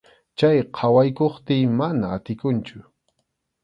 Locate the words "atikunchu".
2.15-2.77